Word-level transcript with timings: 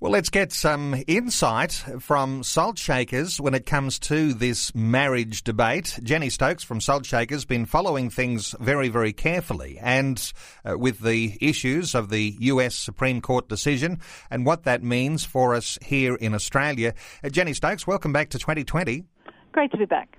Well, 0.00 0.12
let's 0.12 0.30
get 0.30 0.52
some 0.52 1.02
insight 1.08 1.72
from 1.72 2.44
Salt 2.44 2.78
Shakers 2.78 3.40
when 3.40 3.52
it 3.52 3.66
comes 3.66 3.98
to 4.00 4.32
this 4.32 4.72
marriage 4.72 5.42
debate. 5.42 5.98
Jenny 6.04 6.30
Stokes 6.30 6.62
from 6.62 6.80
Salt 6.80 7.04
Shakers 7.04 7.44
been 7.44 7.66
following 7.66 8.08
things 8.08 8.54
very, 8.60 8.90
very 8.90 9.12
carefully, 9.12 9.76
and 9.82 10.32
uh, 10.64 10.78
with 10.78 11.00
the 11.00 11.36
issues 11.40 11.96
of 11.96 12.10
the 12.10 12.36
U.S. 12.38 12.76
Supreme 12.76 13.20
Court 13.20 13.48
decision 13.48 13.98
and 14.30 14.46
what 14.46 14.62
that 14.62 14.84
means 14.84 15.24
for 15.24 15.56
us 15.56 15.80
here 15.82 16.14
in 16.14 16.32
Australia. 16.32 16.94
Uh, 17.24 17.28
Jenny 17.28 17.52
Stokes, 17.52 17.84
welcome 17.84 18.12
back 18.12 18.28
to 18.30 18.38
2020. 18.38 19.04
Great 19.50 19.72
to 19.72 19.76
be 19.76 19.84
back. 19.84 20.16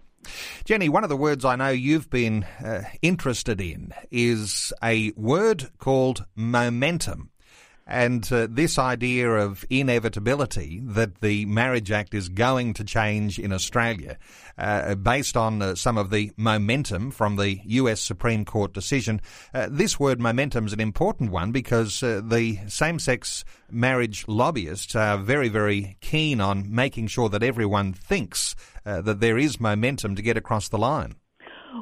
Jenny, 0.65 0.89
one 0.89 1.05
of 1.05 1.09
the 1.09 1.15
words 1.15 1.45
I 1.45 1.55
know 1.55 1.69
you've 1.69 2.09
been 2.09 2.43
uh, 2.43 2.81
interested 3.01 3.61
in 3.61 3.93
is 4.11 4.73
a 4.83 5.13
word 5.15 5.69
called 5.77 6.25
momentum. 6.35 7.31
And 7.89 8.31
uh, 8.31 8.47
this 8.47 8.77
idea 8.77 9.31
of 9.31 9.65
inevitability 9.71 10.79
that 10.83 11.21
the 11.21 11.47
Marriage 11.47 11.89
Act 11.89 12.13
is 12.13 12.29
going 12.29 12.75
to 12.75 12.83
change 12.83 13.39
in 13.39 13.51
Australia, 13.51 14.19
uh, 14.59 14.93
based 14.93 15.35
on 15.35 15.59
uh, 15.63 15.73
some 15.73 15.97
of 15.97 16.11
the 16.11 16.31
momentum 16.37 17.09
from 17.09 17.35
the 17.35 17.59
US 17.65 17.99
Supreme 17.99 18.45
Court 18.45 18.73
decision. 18.73 19.19
Uh, 19.55 19.69
this 19.71 19.99
word 19.99 20.21
momentum 20.21 20.67
is 20.67 20.73
an 20.73 20.79
important 20.79 21.31
one 21.31 21.51
because 21.51 22.03
uh, 22.03 22.21
the 22.23 22.59
same 22.67 22.99
sex 22.99 23.43
marriage 23.71 24.23
lobbyists 24.27 24.95
are 24.95 25.17
very, 25.17 25.49
very 25.49 25.97
keen 25.99 26.39
on 26.39 26.67
making 26.69 27.07
sure 27.07 27.27
that 27.29 27.41
everyone 27.41 27.93
thinks 27.93 28.55
uh, 28.85 29.01
that 29.01 29.19
there 29.19 29.39
is 29.39 29.59
momentum 29.59 30.15
to 30.15 30.21
get 30.21 30.37
across 30.37 30.69
the 30.69 30.77
line. 30.77 31.15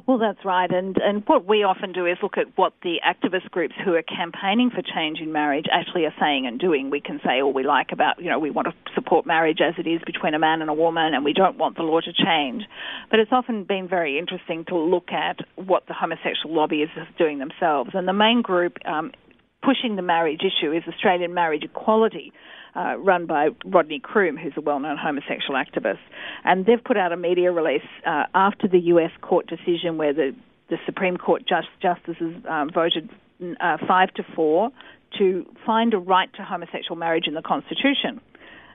Well, 0.05 0.17
that's 0.17 0.43
right. 0.43 0.69
And, 0.71 0.97
and 0.97 1.23
what 1.27 1.45
we 1.45 1.63
often 1.63 1.93
do 1.93 2.05
is 2.05 2.17
look 2.21 2.37
at 2.37 2.57
what 2.57 2.73
the 2.83 2.97
activist 3.05 3.49
groups 3.51 3.73
who 3.83 3.93
are 3.93 4.03
campaigning 4.03 4.69
for 4.69 4.81
change 4.81 5.19
in 5.19 5.31
marriage 5.31 5.65
actually 5.71 6.05
are 6.05 6.13
saying 6.19 6.45
and 6.45 6.59
doing. 6.59 6.89
We 6.89 7.01
can 7.01 7.19
say 7.23 7.41
all 7.41 7.53
we 7.53 7.63
like 7.63 7.91
about, 7.91 8.21
you 8.21 8.29
know, 8.29 8.39
we 8.39 8.49
want 8.49 8.67
to 8.67 8.73
support 8.95 9.25
marriage 9.25 9.59
as 9.61 9.75
it 9.77 9.87
is 9.87 10.01
between 10.05 10.33
a 10.33 10.39
man 10.39 10.61
and 10.61 10.69
a 10.69 10.73
woman 10.73 11.13
and 11.13 11.23
we 11.23 11.33
don't 11.33 11.57
want 11.57 11.77
the 11.77 11.83
law 11.83 12.01
to 12.01 12.13
change. 12.13 12.63
But 13.09 13.19
it's 13.19 13.31
often 13.31 13.63
been 13.63 13.87
very 13.87 14.19
interesting 14.19 14.65
to 14.65 14.77
look 14.77 15.11
at 15.11 15.39
what 15.55 15.87
the 15.87 15.93
homosexual 15.93 16.53
lobbyists 16.53 16.97
are 16.97 17.07
doing 17.17 17.39
themselves. 17.39 17.91
And 17.93 18.07
the 18.07 18.13
main 18.13 18.41
group 18.41 18.77
um, 18.85 19.11
pushing 19.63 19.95
the 19.95 20.01
marriage 20.01 20.41
issue 20.41 20.71
is 20.71 20.83
Australian 20.87 21.33
Marriage 21.33 21.63
Equality 21.63 22.31
uh, 22.75 22.95
run 22.97 23.25
by 23.25 23.49
Rodney 23.65 23.99
Croome, 23.99 24.37
who's 24.37 24.53
a 24.55 24.61
well-known 24.61 24.97
homosexual 24.97 25.55
activist, 25.59 25.99
and 26.43 26.65
they've 26.65 26.83
put 26.83 26.97
out 26.97 27.11
a 27.11 27.17
media 27.17 27.51
release 27.51 27.81
uh, 28.05 28.23
after 28.35 28.67
the 28.67 28.79
U.S. 28.79 29.11
court 29.21 29.47
decision 29.47 29.97
where 29.97 30.13
the 30.13 30.35
the 30.69 30.77
Supreme 30.85 31.15
Court 31.17 31.43
just, 31.47 31.67
justices 31.81 32.35
um, 32.49 32.69
voted 32.73 33.09
uh, 33.61 33.77
five 33.87 34.13
to 34.15 34.23
four 34.35 34.69
to 35.17 35.45
find 35.65 35.93
a 35.93 35.97
right 35.97 36.29
to 36.33 36.43
homosexual 36.43 36.97
marriage 36.97 37.25
in 37.27 37.33
the 37.33 37.41
Constitution. 37.41 38.19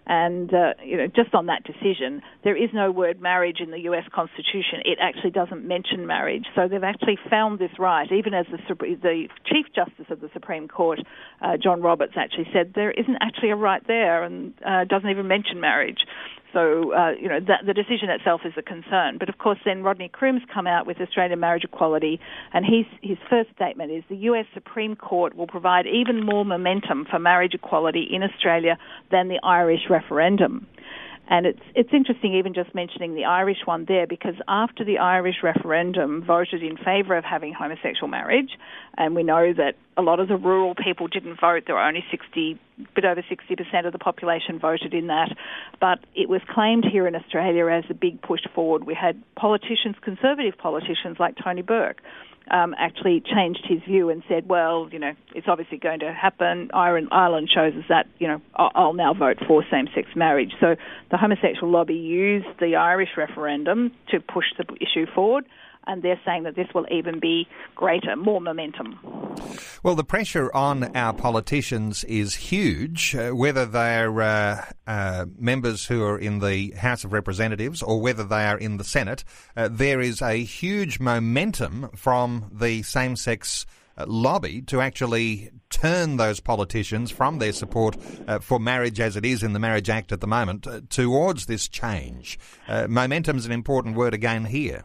And 0.07 0.53
uh, 0.53 0.75
you 0.85 0.97
know, 0.97 1.07
just 1.07 1.33
on 1.33 1.47
that 1.47 1.63
decision, 1.63 2.23
there 2.43 2.57
is 2.57 2.71
no 2.75 2.91
word 2.91 3.21
marriage 3.21 3.59
in 3.61 3.71
the 3.71 3.81
U.S. 3.81 4.05
Constitution. 4.13 4.83
It 4.85 4.99
actually 5.01 5.31
doesn't 5.31 5.67
mention 5.67 6.07
marriage. 6.07 6.45
So 6.57 6.67
they've 6.67 6.83
actually 6.83 7.19
found 7.31 7.61
this 7.61 7.71
right. 7.79 8.11
Even 8.11 8.35
as 8.35 8.47
the, 8.51 8.59
the 8.79 9.29
Chief 9.47 9.67
Justice 9.75 10.07
of 10.11 10.21
the 10.21 10.29
Supreme 10.33 10.67
Court, 10.67 10.99
uh, 11.41 11.57
John 11.63 11.83
Roberts, 11.83 12.15
actually 12.17 12.49
said 12.53 12.73
there 12.75 12.91
isn't 12.91 13.17
actually 13.21 13.51
a 13.51 13.57
right 13.57 13.87
there, 13.87 14.25
and 14.25 14.55
uh, 14.67 14.85
doesn't 14.85 15.09
even 15.09 15.29
mention 15.29 15.61
marriage. 15.61 15.99
So, 16.53 16.93
uh, 16.93 17.13
you 17.19 17.29
know, 17.29 17.41
that, 17.41 17.65
the 17.67 17.75
decision 17.75 18.11
itself 18.11 18.43
is 18.45 18.53
a 18.57 18.63
concern. 18.63 19.17
But 19.19 19.29
of 19.29 19.39
course, 19.39 19.59
then 19.65 19.83
Rodney 19.83 20.09
Croome's 20.09 20.43
come 20.53 20.67
out 20.67 20.87
with 20.87 21.01
Australian 21.01 21.41
marriage 21.41 21.65
equality, 21.65 22.21
and 22.53 22.65
his, 22.65 22.85
his 23.01 23.19
first 23.31 23.51
statement 23.55 23.91
is 23.91 24.05
the 24.09 24.17
US 24.17 24.47
Supreme 24.53 24.95
Court 24.97 25.35
will 25.37 25.47
provide 25.47 25.87
even 25.87 26.25
more 26.25 26.45
momentum 26.45 27.07
for 27.11 27.19
marriage 27.19 27.55
equality 27.55 28.07
in 28.11 28.23
Australia 28.23 28.77
than 29.11 29.29
the 29.29 29.41
Irish 29.43 29.89
referendum. 29.89 30.67
And 31.29 31.47
it's 31.47 31.63
it's 31.75 31.91
interesting 31.93 32.35
even 32.35 32.53
just 32.53 32.75
mentioning 32.75 33.15
the 33.15 33.25
Irish 33.25 33.59
one 33.65 33.85
there 33.87 34.07
because 34.07 34.35
after 34.49 34.85
the 34.85 34.99
Irish 34.99 35.37
referendum 35.43 36.23
voted 36.25 36.63
in 36.63 36.77
favour 36.77 37.17
of 37.17 37.25
having 37.25 37.53
homosexual 37.53 38.09
marriage, 38.09 38.51
and 38.99 39.15
we 39.15 39.23
know 39.23 39.53
that 39.53 39.77
a 39.97 40.03
lot 40.03 40.21
of 40.21 40.29
the 40.29 40.37
rural 40.37 40.75
people 40.75 41.07
didn't 41.07 41.39
vote. 41.41 41.65
There 41.67 41.77
were 41.77 41.83
only 41.83 42.05
60, 42.11 42.59
bit 42.95 43.05
over 43.05 43.23
60% 43.23 43.87
of 43.87 43.93
the 43.93 43.99
population 43.99 44.59
voted 44.59 44.95
in 44.95 45.07
that. 45.09 45.37
But 45.81 46.01
it 46.15 46.29
was 46.29 46.41
claimed 46.49 46.85
here 46.91 47.07
in 47.07 47.15
Australia 47.15 47.67
as 47.69 47.85
a 47.91 47.95
big 47.95 48.21
push 48.23 48.43
forward. 48.55 48.85
We 48.85 48.95
had 48.95 49.23
politicians, 49.37 49.97
conservative 50.03 50.57
politicians 50.59 51.19
like 51.21 51.37
Tony 51.43 51.63
Burke, 51.63 52.03
um, 52.51 52.75
actually 52.79 53.21
changed 53.21 53.65
his 53.69 53.83
view 53.83 54.11
and 54.11 54.23
said, 54.29 54.49
well, 54.49 54.89
you 54.91 54.99
know, 54.99 55.13
it's 55.35 55.47
obviously 55.49 55.79
going 55.79 56.01
to 56.01 56.13
happen. 56.13 56.71
Ireland 56.75 57.51
shows 57.53 57.75
us 57.75 57.85
that, 57.89 58.07
you 58.19 58.29
know, 58.29 58.41
I'll 58.55 58.95
now 58.95 59.15
vote 59.15 59.39
for 59.47 59.65
same-sex 59.71 60.09
marriage. 60.17 60.53
So 60.61 60.77
the 61.11 61.17
homosexual 61.17 61.71
lobby 61.71 61.95
used 61.95 62.49
the 62.61 62.77
Irish 62.77 63.11
referendum 63.17 63.93
to 64.11 64.21
push 64.21 64.47
the 64.59 64.65
issue 64.81 65.07
forward 65.15 65.45
and 65.87 66.03
they're 66.03 66.21
saying 66.25 66.45
that 66.45 66.57
this 66.57 66.69
will 66.75 66.87
even 66.91 67.21
be 67.21 67.47
greater, 67.75 68.17
more 68.17 68.41
momentum. 68.41 68.99
Well, 69.83 69.95
the 69.95 70.05
pressure 70.05 70.55
on 70.55 70.97
our 70.97 71.13
politicians 71.13 72.05
is 72.05 72.35
huge, 72.35 73.15
uh, 73.15 73.31
whether 73.31 73.67
they're 73.67 74.21
uh, 74.21 74.65
uh, 74.87 75.27
members 75.39 75.87
who 75.87 76.05
are 76.05 76.19
in 76.19 76.39
the 76.39 76.73
House 76.73 77.05
of 77.05 77.13
Representatives 77.13 77.83
or 77.83 78.01
whether 78.01 78.25
they 78.25 78.45
are 78.45 78.59
in 78.59 78.77
the 78.77 78.85
Senate. 78.85 79.25
Uh, 79.57 79.69
there 79.71 80.01
is 80.01 80.23
a 80.23 80.37
huge 80.37 81.01
momentum 81.01 81.91
from 81.95 82.51
the 82.53 82.83
same 82.83 83.17
sex 83.17 83.67
uh, 83.97 84.07
lobby 84.09 84.63
to 84.63 84.81
actually 84.81 85.51
turn 85.69 86.17
those 86.17 86.41
politicians 86.41 87.11
from 87.11 87.39
their 87.39 87.53
support 87.53 87.97
uh, 88.27 88.39
for 88.39 88.59
marriage 88.59 89.01
as 89.01 89.17
it 89.17 89.25
is 89.25 89.43
in 89.43 89.53
the 89.53 89.59
Marriage 89.59 89.91
Act 89.91 90.13
at 90.13 90.21
the 90.21 90.27
moment 90.27 90.67
uh, 90.67 90.81
towards 90.89 91.47
this 91.47 91.69
change. 91.69 92.39
Uh, 92.69 92.87
momentum 92.89 93.37
is 93.37 93.47
an 93.47 93.53
important 93.53 93.97
word 93.97 94.15
again 94.15 94.45
here. 94.45 94.85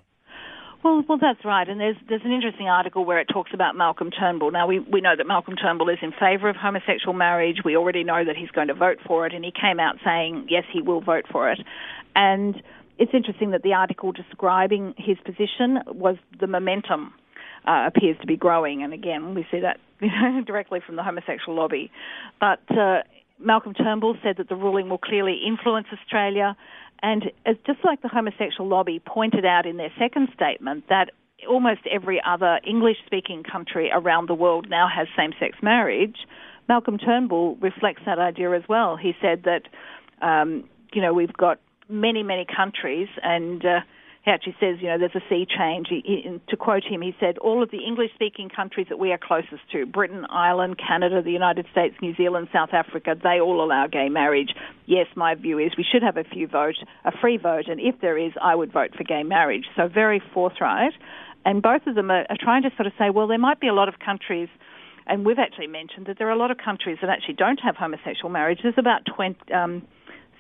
Well, 0.88 1.04
well, 1.10 1.18
that's 1.20 1.44
right. 1.44 1.68
And 1.68 1.82
there's 1.82 1.98
there's 2.08 2.22
an 2.24 2.32
interesting 2.32 2.70
article 2.70 3.04
where 3.04 3.20
it 3.20 3.28
talks 3.28 3.52
about 3.54 3.76
Malcolm 3.76 4.10
Turnbull. 4.10 4.52
Now 4.52 4.68
we 4.68 4.80
we 4.80 5.02
know 5.02 5.16
that 5.18 5.28
Malcolm 5.28 5.56
Turnbull 5.58 5.90
is 5.90 5.98
in 6.02 6.14
favour 6.14 6.48
of 6.48 6.56
homosexual 6.56 7.12
marriage. 7.12 7.58
We 7.66 7.76
already 7.76 8.06
know 8.06 8.24
that 8.24 8.38
he's 8.38 8.50
going 8.52 8.70
to 8.70 8.74
vote 8.74 9.00
for 9.06 9.28
it, 9.28 9.34
and 9.34 9.44
he 9.44 9.52
came 9.52 9.82
out 9.82 9.96
saying 10.06 10.48
yes, 10.50 10.64
he 10.72 10.82
will 10.82 11.02
vote 11.02 11.26
for 11.30 11.52
it. 11.52 11.60
And 12.16 12.56
it's 12.98 13.12
interesting 13.14 13.52
that 13.52 13.64
the 13.64 13.74
article 13.74 14.14
describing 14.14 14.96
his 14.98 15.18
position 15.26 15.80
was 15.88 16.16
the 16.40 16.48
momentum 16.48 17.14
uh, 17.68 17.88
appears 17.88 18.18
to 18.22 18.28
be 18.28 18.38
growing, 18.38 18.82
and 18.82 18.94
again 18.94 19.36
we 19.36 19.46
see 19.52 19.60
that 19.60 19.82
you 20.00 20.08
know, 20.08 20.42
directly 20.46 20.80
from 20.86 20.96
the 20.96 21.04
homosexual 21.04 21.58
lobby. 21.58 21.92
But 22.40 22.62
uh, 22.72 23.00
Malcolm 23.40 23.74
Turnbull 23.74 24.16
said 24.24 24.38
that 24.38 24.48
the 24.48 24.56
ruling 24.56 24.88
will 24.88 24.98
clearly 24.98 25.42
influence 25.46 25.88
Australia 25.92 26.56
and 27.02 27.32
just 27.66 27.80
like 27.84 28.02
the 28.02 28.08
homosexual 28.08 28.68
lobby 28.68 29.00
pointed 29.00 29.46
out 29.46 29.66
in 29.66 29.78
their 29.78 29.92
second 30.00 30.30
statement, 30.34 30.86
that 30.90 31.12
almost 31.48 31.82
every 31.92 32.22
other 32.26 32.60
English 32.66 32.98
speaking 33.06 33.44
country 33.44 33.92
around 33.94 34.28
the 34.28 34.34
world 34.34 34.68
now 34.70 34.88
has 34.88 35.08
same 35.16 35.32
sex 35.40 35.58
marriage, 35.62 36.18
Malcolm 36.68 36.98
Turnbull 36.98 37.56
reflects 37.62 38.02
that 38.06 38.20
idea 38.20 38.52
as 38.52 38.64
well. 38.68 38.98
He 38.98 39.14
said 39.22 39.44
that, 39.44 39.64
um, 40.22 40.68
you 40.94 41.02
know, 41.02 41.14
we've 41.14 41.34
got 41.34 41.60
many, 41.88 42.24
many 42.24 42.46
countries, 42.46 43.08
and 43.24 43.64
uh, 43.64 43.80
he 44.44 44.54
says, 44.60 44.78
you 44.82 44.88
know, 44.88 44.98
there's 44.98 45.16
a 45.16 45.24
sea 45.30 45.46
change. 45.46 45.88
He, 45.90 46.02
he, 46.06 46.42
to 46.50 46.58
quote 46.58 46.84
him, 46.84 47.02
he 47.02 47.16
said, 47.20 47.38
all 47.38 47.64
of 47.64 47.72
the 47.72 47.80
English 47.80 48.12
speaking 48.14 48.50
countries 48.50 48.88
that 48.90 49.00
we 49.00 49.12
are 49.12 49.18
closest 49.18 49.62
to, 49.72 49.86
Britain, 49.86 50.26
Ireland, 50.30 50.78
Canada, 50.78 51.22
the 51.22 51.32
United 51.32 51.66
States, 51.72 51.96
New 52.02 52.16
Zealand, 52.16 52.50
South 52.52 52.70
Africa, 52.74 53.16
they 53.22 53.40
all 53.40 53.64
allow 53.64 53.88
gay 53.88 54.10
marriage. 54.10 54.54
Yes, 54.86 55.08
my 55.16 55.36
view 55.36 55.60
is 55.60 55.72
we 55.78 55.86
should 55.90 56.04
have 56.04 56.18
a 56.18 56.24
few 56.24 56.48
vote, 56.48 56.76
a 57.06 57.12
free 57.22 57.38
vote, 57.38 57.68
and 57.68 57.80
if 57.80 58.02
there 58.02 58.18
is, 58.18 58.34
I 58.42 58.56
would 58.56 58.72
vote 58.72 58.96
for 58.96 59.04
gay 59.04 59.24
marriage. 59.24 59.66
So 59.76 59.88
very 59.88 60.22
forthright. 60.34 60.94
And 61.46 61.62
both 61.62 61.88
of 61.88 61.96
them 61.96 62.12
are, 62.12 62.26
are 62.30 62.38
trying 62.38 62.64
to 62.64 62.70
sort 62.76 62.88
of 62.88 62.94
say, 63.00 63.10
well, 63.10 63.28
there 63.28 63.38
might 63.38 63.62
be 63.62 63.68
a 63.68 63.74
lot 63.74 63.88
of 63.88 64.00
countries 64.00 64.50
and 65.10 65.26
we've 65.26 65.40
actually 65.40 65.68
mentioned 65.68 66.08
that 66.08 66.18
there 66.18 66.28
are 66.28 66.32
a 66.32 66.38
lot 66.38 66.52
of 66.52 66.58
countries 66.58 66.98
that 67.00 67.10
actually 67.10 67.36
don't 67.36 67.62
have 67.62 67.78
homosexual 67.78 68.30
marriage. 68.30 68.60
There's 68.62 68.78
about 68.78 69.06
20, 69.06 69.54
um, 69.54 69.88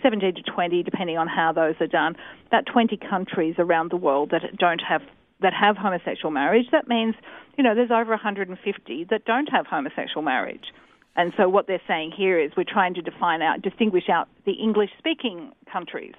17 0.01 0.35
to 0.35 0.41
20, 0.44 0.83
depending 0.83 1.17
on 1.17 1.27
how 1.27 1.51
those 1.51 1.75
are 1.79 1.88
done, 1.88 2.15
about 2.47 2.65
20 2.65 2.97
countries 2.97 3.55
around 3.57 3.91
the 3.91 3.97
world 3.97 4.31
that 4.31 4.41
don't 4.57 4.81
have 4.88 5.01
that 5.39 5.53
have 5.53 5.77
homosexual 5.77 6.31
marriage, 6.31 6.65
that 6.71 6.88
means, 6.88 7.13
you 7.57 7.63
know, 7.63 7.75
there's 7.75 7.91
over 7.91 8.09
150 8.09 9.03
that 9.11 9.25
don't 9.25 9.47
have 9.51 9.67
homosexual 9.67 10.23
marriage. 10.23 10.73
And 11.15 11.33
so 11.38 11.49
what 11.49 11.67
they're 11.67 11.81
saying 11.88 12.11
here 12.15 12.39
is 12.39 12.51
we're 12.57 12.63
trying 12.63 12.94
to 12.95 13.01
define 13.01 13.41
out, 13.41 13.61
distinguish 13.61 14.09
out 14.09 14.29
the 14.45 14.53
English 14.53 14.91
speaking 14.97 15.51
countries. 15.71 16.13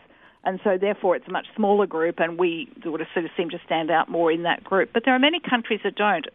And 0.45 0.61
so 0.63 0.79
therefore 0.81 1.17
it's 1.17 1.27
a 1.29 1.33
much 1.33 1.47
smaller 1.57 1.87
group 1.87 2.19
and 2.19 2.39
we 2.39 2.69
sort 2.83 3.01
of, 3.01 3.07
sort 3.13 3.25
of 3.25 3.31
seem 3.37 3.51
to 3.51 3.59
stand 3.65 3.91
out 3.91 4.09
more 4.09 4.31
in 4.31 4.43
that 4.43 4.63
group. 4.65 4.91
But 4.93 5.05
there 5.05 5.15
are 5.15 5.19
many 5.19 5.41
countries 5.41 5.81
that 5.85 5.95
don't. 5.95 6.27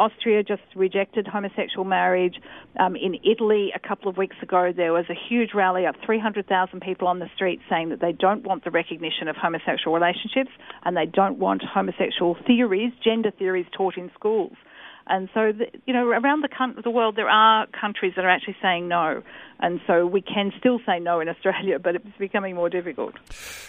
Austria 0.00 0.42
just 0.42 0.62
rejected 0.74 1.26
homosexual 1.26 1.84
marriage. 1.84 2.36
Um, 2.78 2.96
in 2.96 3.16
Italy, 3.22 3.70
a 3.76 3.78
couple 3.78 4.08
of 4.08 4.16
weeks 4.16 4.36
ago, 4.42 4.72
there 4.74 4.94
was 4.94 5.04
a 5.10 5.14
huge 5.28 5.50
rally 5.54 5.84
of 5.84 5.94
300,000 6.06 6.80
people 6.80 7.06
on 7.06 7.18
the 7.18 7.28
street 7.34 7.60
saying 7.68 7.90
that 7.90 8.00
they 8.00 8.12
don't 8.12 8.42
want 8.42 8.64
the 8.64 8.70
recognition 8.70 9.28
of 9.28 9.36
homosexual 9.36 9.94
relationships 9.94 10.50
and 10.84 10.96
they 10.96 11.04
don't 11.04 11.38
want 11.38 11.62
homosexual 11.62 12.34
theories, 12.46 12.92
gender 13.04 13.30
theories, 13.30 13.66
taught 13.76 13.98
in 13.98 14.10
schools. 14.14 14.56
And 15.10 15.28
so, 15.34 15.52
the, 15.52 15.66
you 15.86 15.92
know, 15.92 16.06
around 16.06 16.42
the, 16.42 16.82
the 16.82 16.90
world, 16.90 17.16
there 17.16 17.28
are 17.28 17.66
countries 17.78 18.12
that 18.14 18.24
are 18.24 18.30
actually 18.30 18.56
saying 18.62 18.86
no. 18.86 19.22
And 19.62 19.80
so 19.86 20.06
we 20.06 20.22
can 20.22 20.52
still 20.58 20.80
say 20.86 20.98
no 21.00 21.20
in 21.20 21.28
Australia, 21.28 21.78
but 21.78 21.96
it's 21.96 22.06
becoming 22.18 22.54
more 22.54 22.70
difficult. 22.70 23.14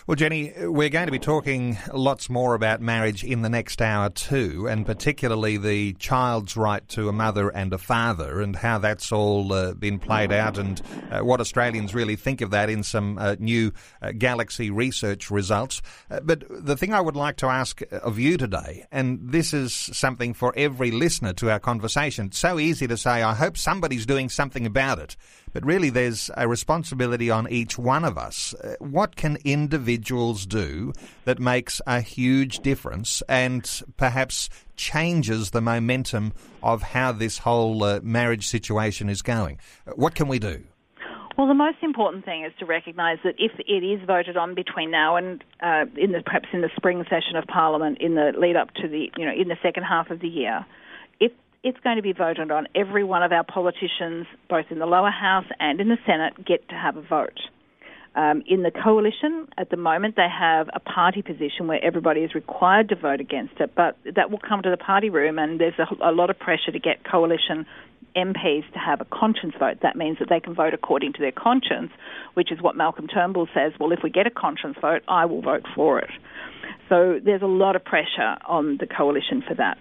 Well, 0.08 0.16
Jenny, 0.16 0.54
we're 0.58 0.90
going 0.90 1.08
to 1.08 1.12
be 1.12 1.20
talking 1.20 1.78
lots 1.94 2.30
more 2.30 2.56
about 2.56 2.80
marriage 2.80 3.26
in 3.26 3.42
the 3.42 3.50
next 3.50 3.82
hour 3.82 4.10
too, 4.10 4.68
and 4.70 4.86
particularly 4.86 5.58
the 5.58 5.94
child's 5.94 6.56
right 6.56 6.88
to 6.90 7.10
a 7.10 7.12
mother 7.12 7.50
and 7.50 7.74
a 7.74 7.78
father 7.78 8.40
and 8.40 8.56
how 8.56 8.78
that's 8.78 9.12
all 9.12 9.52
uh, 9.52 9.74
been 9.74 10.00
played 10.00 10.32
out 10.32 10.58
and 10.58 10.82
uh, 11.12 11.20
what 11.20 11.42
Australians 11.42 11.94
really 11.94 12.16
think 12.16 12.40
of 12.40 12.52
that 12.52 12.70
in 12.70 12.84
some 12.84 13.18
uh, 13.18 13.36
new 13.40 13.74
uh, 14.02 14.14
Galaxy 14.18 14.72
research 14.72 15.30
results. 15.30 15.82
Uh, 16.10 16.22
but 16.22 16.44
the 16.50 16.78
thing 16.78 16.94
I 16.94 17.02
would 17.02 17.18
like 17.18 17.36
to 17.38 17.48
ask 17.48 17.82
of 17.92 18.18
you 18.18 18.38
today, 18.38 18.86
and 18.94 19.20
this 19.22 19.54
is 19.54 19.74
something 19.74 20.34
for 20.34 20.54
every 20.56 20.92
listener 20.92 21.31
to 21.34 21.50
our 21.50 21.60
conversation. 21.60 22.28
It's 22.28 22.38
so 22.38 22.60
easy 22.60 22.88
to 22.88 22.98
say, 22.98 23.22
I 23.22 23.34
hope 23.34 23.58
somebody's 23.58 24.06
doing 24.06 24.30
something 24.30 24.66
about 24.66 25.00
it. 25.00 25.16
But 25.54 25.66
really, 25.66 25.90
there's 25.90 26.30
a 26.38 26.48
responsibility 26.48 27.30
on 27.30 27.50
each 27.50 27.78
one 27.78 28.06
of 28.06 28.18
us. 28.18 28.54
Uh, 28.54 28.76
what 28.80 29.16
can 29.16 29.38
individuals 29.44 30.46
do 30.46 30.94
that 31.26 31.40
makes 31.40 31.82
a 31.86 32.02
huge 32.02 32.60
difference 32.60 33.22
and 33.28 33.82
perhaps 33.98 34.50
changes 34.76 35.52
the 35.52 35.62
momentum 35.62 36.34
of 36.64 36.82
how 36.82 37.12
this 37.12 37.40
whole 37.40 37.84
uh, 37.84 38.00
marriage 38.02 38.48
situation 38.48 39.10
is 39.10 39.22
going? 39.22 39.60
What 39.96 40.16
can 40.16 40.28
we 40.28 40.40
do? 40.40 40.64
Well, 41.38 41.48
the 41.48 41.54
most 41.54 41.78
important 41.82 42.26
thing 42.26 42.44
is 42.46 42.52
to 42.60 42.66
recognise 42.66 43.18
that 43.24 43.36
if 43.38 43.52
it 43.60 43.84
is 43.84 44.06
voted 44.06 44.38
on 44.38 44.54
between 44.54 44.92
now 44.92 45.16
and 45.16 45.44
uh, 45.62 45.86
in 45.98 46.12
the 46.12 46.22
perhaps 46.24 46.50
in 46.54 46.62
the 46.62 46.70
spring 46.76 47.04
session 47.10 47.36
of 47.36 47.46
Parliament, 47.48 47.98
in 48.00 48.16
the 48.16 48.32
lead 48.38 48.56
up 48.56 48.74
to 48.76 48.88
the 48.88 49.10
you 49.18 49.26
know 49.26 49.32
in 49.32 49.48
the 49.48 49.58
second 49.64 49.84
half 49.84 50.12
of 50.12 50.20
the 50.20 50.28
year, 50.28 50.66
it's 51.64 51.80
going 51.84 51.98
to 51.98 52.02
be 52.02 52.14
voted 52.14 52.52
on. 52.52 52.68
Every 52.76 53.04
one 53.04 53.24
of 53.24 53.32
our 53.32 53.44
politicians, 53.44 54.26
both 54.50 54.66
in 54.70 54.80
the 54.80 54.86
lower 54.86 55.12
house 55.12 55.46
and 55.60 55.80
in 55.80 55.90
the 55.90 55.98
Senate, 56.06 56.34
get 56.46 56.68
to 56.70 56.76
have 56.76 56.98
a 56.98 57.02
vote. 57.02 57.40
Um, 58.14 58.44
in 58.46 58.64
the 58.64 58.72
coalition, 58.72 59.48
at 59.58 59.70
the 59.70 59.78
moment, 59.78 60.16
they 60.18 60.28
have 60.28 60.70
a 60.74 60.80
party 60.82 61.22
position 61.22 61.68
where 61.68 61.82
everybody 61.84 62.22
is 62.22 62.36
required 62.36 62.90
to 62.90 62.96
vote 62.96 63.22
against 63.22 63.60
it, 63.60 63.72
but 63.76 63.98
that 64.16 64.30
will 64.30 64.40
come 64.40 64.62
to 64.64 64.70
the 64.70 64.78
party 64.78 65.10
room, 65.10 65.40
and 65.40 65.62
there's 65.62 65.80
a, 65.80 66.10
a 66.10 66.12
lot 66.12 66.30
of 66.30 66.38
pressure 66.38 66.72
to 66.72 66.80
get 66.80 67.06
coalition 67.10 67.66
MPs 68.14 68.70
to 68.74 68.80
have 68.80 69.00
a 69.00 69.06
conscience 69.06 69.54
vote. 69.58 69.78
That 69.82 69.96
means 69.96 70.18
that 70.20 70.28
they 70.28 70.42
can 70.42 70.54
vote 70.54 70.74
according 70.74 71.14
to 71.14 71.20
their 71.20 71.32
conscience, 71.32 71.92
which 72.34 72.52
is 72.52 72.62
what 72.62 72.76
Malcolm 72.76 73.08
Turnbull 73.08 73.48
says. 73.54 73.72
Well, 73.80 73.94
if 73.94 74.00
we 74.04 74.10
get 74.10 74.28
a 74.28 74.32
conscience 74.32 74.76
vote, 74.82 75.04
I 75.08 75.26
will 75.26 75.42
vote 75.42 75.64
for 75.74 76.00
it. 76.00 76.10
So 76.90 77.20
there's 77.24 77.42
a 77.42 77.48
lot 77.48 77.78
of 77.78 77.86
pressure 77.86 78.36
on 78.46 78.78
the 78.78 78.88
coalition 78.88 79.42
for 79.48 79.54
that. 79.56 79.78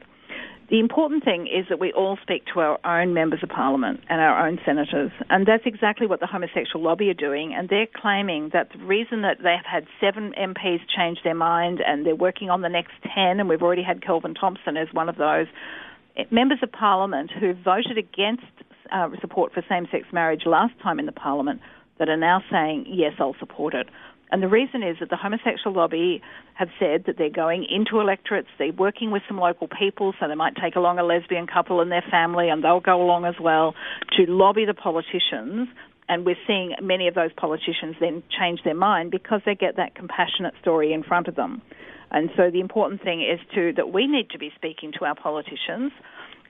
The 0.70 0.78
important 0.78 1.24
thing 1.24 1.48
is 1.48 1.66
that 1.68 1.80
we 1.80 1.92
all 1.92 2.16
speak 2.22 2.44
to 2.54 2.60
our 2.60 2.78
own 2.86 3.12
members 3.12 3.40
of 3.42 3.48
parliament 3.48 4.02
and 4.08 4.20
our 4.20 4.46
own 4.46 4.60
senators, 4.64 5.10
and 5.28 5.44
that's 5.44 5.64
exactly 5.66 6.06
what 6.06 6.20
the 6.20 6.28
homosexual 6.28 6.84
lobby 6.84 7.10
are 7.10 7.14
doing. 7.14 7.52
And 7.52 7.68
they're 7.68 7.88
claiming 7.92 8.50
that 8.52 8.68
the 8.70 8.78
reason 8.84 9.22
that 9.22 9.38
they've 9.38 9.66
had 9.68 9.88
seven 10.00 10.32
MPs 10.38 10.78
change 10.96 11.18
their 11.24 11.34
mind 11.34 11.80
and 11.84 12.06
they're 12.06 12.14
working 12.14 12.50
on 12.50 12.60
the 12.60 12.68
next 12.68 12.92
ten, 13.02 13.40
and 13.40 13.48
we've 13.48 13.62
already 13.62 13.82
had 13.82 14.00
Kelvin 14.00 14.32
Thomson 14.32 14.76
as 14.76 14.86
one 14.92 15.08
of 15.08 15.16
those 15.16 15.48
eh, 16.16 16.22
members 16.30 16.60
of 16.62 16.70
parliament 16.70 17.32
who 17.32 17.52
voted 17.52 17.98
against 17.98 18.44
uh, 18.92 19.08
support 19.20 19.52
for 19.52 19.64
same-sex 19.68 20.06
marriage 20.12 20.42
last 20.46 20.74
time 20.80 21.00
in 21.00 21.06
the 21.06 21.12
parliament 21.12 21.60
that 21.98 22.08
are 22.08 22.16
now 22.16 22.44
saying 22.48 22.86
yes, 22.86 23.14
I'll 23.18 23.34
support 23.40 23.74
it. 23.74 23.88
And 24.32 24.42
the 24.42 24.48
reason 24.48 24.82
is 24.82 24.96
that 25.00 25.10
the 25.10 25.16
homosexual 25.16 25.74
lobby 25.74 26.22
have 26.54 26.68
said 26.78 27.04
that 27.06 27.18
they're 27.18 27.30
going 27.30 27.66
into 27.68 28.00
electorates, 28.00 28.48
they're 28.58 28.72
working 28.72 29.10
with 29.10 29.22
some 29.26 29.38
local 29.38 29.66
people, 29.68 30.14
so 30.20 30.28
they 30.28 30.34
might 30.34 30.54
take 30.56 30.76
along 30.76 30.98
a 30.98 31.02
lesbian 31.02 31.46
couple 31.46 31.80
and 31.80 31.90
their 31.90 32.04
family, 32.10 32.48
and 32.48 32.62
they'll 32.62 32.80
go 32.80 33.02
along 33.02 33.24
as 33.24 33.34
well 33.40 33.74
to 34.16 34.26
lobby 34.26 34.64
the 34.64 34.74
politicians. 34.74 35.68
And 36.08 36.24
we're 36.24 36.38
seeing 36.46 36.74
many 36.82 37.08
of 37.08 37.14
those 37.14 37.30
politicians 37.36 37.96
then 38.00 38.22
change 38.36 38.60
their 38.64 38.74
mind 38.74 39.10
because 39.10 39.42
they 39.46 39.54
get 39.54 39.76
that 39.76 39.94
compassionate 39.94 40.54
story 40.60 40.92
in 40.92 41.02
front 41.02 41.28
of 41.28 41.36
them. 41.36 41.62
And 42.10 42.30
so 42.36 42.50
the 42.50 42.60
important 42.60 43.02
thing 43.02 43.22
is 43.22 43.38
to 43.54 43.72
that 43.76 43.92
we 43.92 44.06
need 44.06 44.30
to 44.30 44.38
be 44.38 44.50
speaking 44.56 44.92
to 44.98 45.04
our 45.04 45.14
politicians 45.14 45.92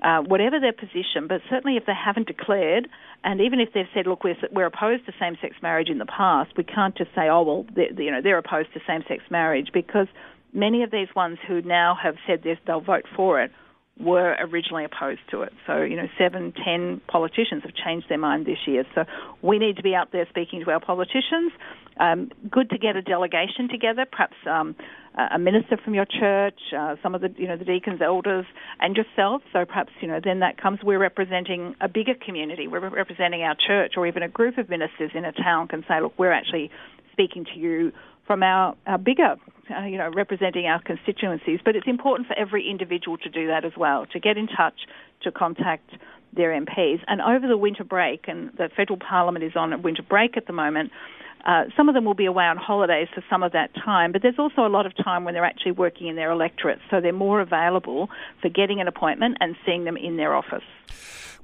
uh, 0.03 0.21
whatever 0.23 0.59
their 0.59 0.73
position, 0.73 1.27
but 1.29 1.41
certainly 1.51 1.77
if 1.77 1.87
they 1.87 1.95
haven't 1.95 2.27
declared, 2.27 2.89
and 3.25 3.41
even 3.41 3.61
if 3.61 3.73
they've 3.75 3.89
said, 3.95 4.07
look, 4.07 4.25
we're, 4.25 4.37
we're 4.51 4.67
opposed 4.67 5.05
to 5.07 5.13
same-sex 5.21 5.57
marriage 5.63 5.89
in 5.89 5.99
the 5.99 6.07
past, 6.07 6.53
we 6.57 6.65
can't 6.65 6.97
just 6.97 7.11
say, 7.15 7.29
oh, 7.29 7.43
well, 7.43 7.67
they, 7.75 7.91
you 8.03 8.11
know, 8.11 8.21
they're 8.23 8.39
opposed 8.39 8.73
to 8.75 8.81
same-sex 8.87 9.23
marriage 9.31 9.69
because 9.73 10.07
many 10.53 10.83
of 10.83 10.91
these 10.91 11.09
ones 11.15 11.39
who 11.47 11.61
now 11.63 11.97
have 12.03 12.17
said 12.27 12.43
this, 12.43 12.59
they'll 12.67 12.81
vote 12.81 13.05
for 13.15 13.43
it, 13.43 13.53
were 14.01 14.35
originally 14.41 14.85
opposed 14.85 15.21
to 15.31 15.43
it. 15.43 15.53
So, 15.67 15.83
you 15.83 15.97
know, 15.97 16.09
seven, 16.19 16.53
ten 16.65 17.01
politicians 17.07 17.63
have 17.65 17.75
changed 17.75 18.09
their 18.09 18.19
mind 18.19 18.47
this 18.47 18.59
year. 18.67 18.85
So 18.95 19.05
we 19.43 19.59
need 19.59 19.77
to 19.77 19.83
be 19.83 19.95
out 19.95 20.11
there 20.13 20.27
speaking 20.31 20.65
to 20.65 20.71
our 20.71 20.81
politicians. 20.81 21.53
Um, 21.99 22.31
good 22.51 22.71
to 22.71 22.79
get 22.79 22.97
a 22.97 23.03
delegation 23.03 23.69
together, 23.69 24.07
perhaps 24.11 24.37
um, 24.51 24.75
a 25.15 25.39
minister 25.39 25.77
from 25.77 25.95
your 25.95 26.07
church, 26.07 26.59
uh, 26.75 26.97
some 27.03 27.15
of 27.15 27.21
the, 27.21 27.31
you 27.37 27.47
know, 27.47 27.59
the 27.59 27.65
deacons, 27.65 28.01
elders, 28.01 28.47
and 28.81 28.97
yourself. 28.97 29.43
So 29.53 29.67
perhaps, 29.67 29.93
you 30.01 30.09
know, 30.09 30.19
then 30.23 30.41
that 30.41 30.57
comes, 30.57 30.79
we're 30.83 30.99
representing 30.99 31.75
a 31.81 31.89
bigger 31.89 32.15
community. 32.15 32.69
We're 32.69 32.89
representing 32.89 33.43
our 33.43 33.55
church 33.55 33.95
or 33.99 34.07
even 34.07 34.23
a 34.23 34.29
group 34.29 34.57
of 34.57 34.71
ministers 34.71 35.11
in 35.15 35.27
a 35.27 35.33
town 35.33 35.69
can 35.69 35.85
say, 35.87 36.01
look, 36.01 36.15
we're 36.19 36.33
actually 36.33 36.71
speaking 37.13 37.45
to 37.53 37.59
you 37.59 37.93
from 38.27 38.43
our, 38.43 38.77
our 38.87 38.97
bigger, 38.97 39.37
uh, 39.71 39.85
you 39.85 39.99
know, 39.99 40.11
representing 40.11 40.67
our 40.67 40.81
constituencies. 40.83 41.61
But 41.65 41.77
it's 41.77 41.87
important 41.87 42.29
for 42.29 42.39
every 42.39 42.69
individual 42.69 43.19
to 43.19 43.29
do 43.29 43.47
that 43.49 43.65
as 43.65 43.73
well, 43.77 44.07
to 44.07 44.21
get 44.21 44.37
in 44.37 44.47
touch, 44.47 44.87
to 45.23 45.33
contact 45.33 45.91
their 46.33 46.51
MPs. 46.51 47.01
And 47.07 47.21
over 47.21 47.47
the 47.47 47.57
winter 47.57 47.85
break, 47.85 48.27
and 48.29 48.51
the 48.57 48.69
federal 48.77 48.99
parliament 48.99 49.45
is 49.45 49.53
on 49.57 49.73
a 49.73 49.79
winter 49.79 50.03
break 50.03 50.37
at 50.37 50.47
the 50.47 50.53
moment, 50.53 50.93
uh, 51.47 51.65
some 51.77 51.89
of 51.89 51.95
them 51.95 52.05
will 52.05 52.15
be 52.15 52.27
away 52.27 52.45
on 52.45 52.57
holidays 52.57 53.09
for 53.15 53.25
some 53.31 53.43
of 53.43 53.53
that 53.53 53.75
time, 53.75 54.13
but 54.13 54.21
there's 54.23 54.39
also 54.39 54.67
a 54.67 54.69
lot 54.69 54.85
of 54.85 54.95
time 54.97 55.25
when 55.25 55.33
they're 55.33 55.45
actually 55.45 55.73
working 55.73 56.07
in 56.07 56.17
their 56.17 56.31
electorates, 56.31 56.83
so 56.91 57.01
they're 57.01 57.13
more 57.13 57.41
available 57.41 58.11
for 58.43 58.51
getting 58.51 58.81
an 58.81 58.89
appointment 58.89 59.39
and 59.41 59.57
seeing 59.65 59.85
them 59.85 59.97
in 59.97 60.17
their 60.17 60.35
office. 60.35 60.63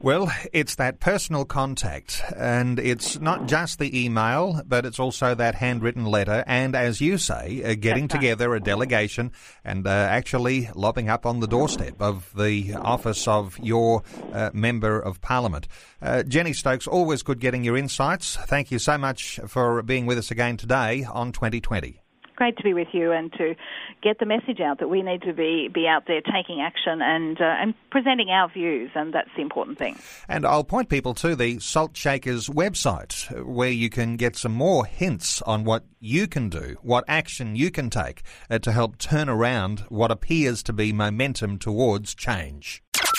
Well, 0.03 0.31
it's 0.53 0.75
that 0.75 1.01
personal 1.01 1.47
contact, 1.47 2.23
and 2.37 2.79
it's 2.79 3.19
not 3.19 3.49
just 3.49 3.79
the 3.79 4.05
email, 4.05 4.61
but 4.67 4.85
it's 4.85 5.01
also 5.01 5.35
that 5.35 5.55
handwritten 5.55 6.05
letter, 6.05 6.45
and 6.47 6.77
as 6.77 7.01
you 7.01 7.17
say, 7.17 7.63
uh, 7.65 7.75
getting 7.75 8.07
together 8.07 8.55
a 8.55 8.61
delegation 8.61 9.33
and 9.65 9.87
uh, 9.87 9.91
actually 9.91 10.69
lopping 10.75 11.09
up 11.09 11.25
on 11.25 11.41
the 11.41 11.47
doorstep 11.47 11.95
of 12.01 12.31
the 12.37 12.75
office 12.75 13.27
of 13.27 13.59
your 13.59 14.03
uh, 14.33 14.51
Member 14.53 15.01
of 15.01 15.23
Parliament. 15.23 15.67
Uh, 16.03 16.23
Jenny 16.23 16.53
Stokes, 16.53 16.87
always 16.87 17.23
good 17.23 17.41
getting 17.41 17.65
your 17.65 17.77
insights. 17.77 18.37
Thank 18.37 18.71
you 18.71 18.79
so 18.79 18.99
much 18.99 19.41
for 19.47 19.83
being 19.83 20.05
with 20.05 20.19
us 20.19 20.31
again 20.31 20.59
today 20.59 21.05
on 21.05 21.33
2020 21.33 22.01
great 22.37 22.57
to 22.59 22.63
be 22.63 22.75
with 22.75 22.89
you 22.93 23.13
and 23.13 23.33
to 23.35 23.55
get 24.03 24.19
the 24.19 24.27
message 24.27 24.61
out 24.61 24.79
that 24.79 24.89
we 24.89 25.03
need 25.03 25.23
to 25.23 25.33
be, 25.33 25.69
be 25.73 25.87
out 25.89 26.05
there 26.07 26.21
taking 26.21 26.61
action 26.61 27.03
and, 27.03 27.41
uh, 27.41 27.45
and 27.45 27.75
presenting 27.91 28.31
our 28.31 28.49
views, 28.49 28.91
and 28.95 29.13
that's 29.13 29.31
the 29.37 29.43
important 29.43 29.79
thing. 29.79 29.99
And 30.29 30.47
I'll 30.47 30.65
point 30.65 30.89
people 30.89 31.15
to 31.15 31.35
the 31.35 31.59
Salt 31.59 31.97
Shakers 31.97 32.49
website 32.49 33.45
where 33.45 33.71
you 33.71 33.91
can 33.91 34.17
get 34.17 34.37
some 34.37 34.53
more 34.53 34.87
hints 34.87 35.43
on 35.43 35.65
what 35.65 35.85
you 35.99 36.27
can 36.29 36.49
do, 36.49 36.77
what 36.83 37.05
action 37.09 37.57
you 37.57 37.71
can 37.71 37.91
take 37.91 38.23
uh, 38.51 38.59
to 38.61 38.73
help 38.73 38.99
turn 38.99 39.29
around 39.29 39.81
what 39.89 40.11
appears 40.11 40.63
to 40.65 40.73
be 40.73 40.93
momentum 40.93 41.59
towards 41.59 42.15
change. 42.15 42.83